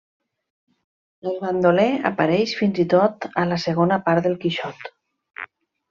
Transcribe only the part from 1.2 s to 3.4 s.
El bandoler apareix fins i tot